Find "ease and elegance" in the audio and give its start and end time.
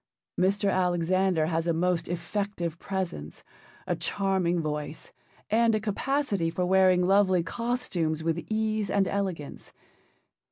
8.49-9.73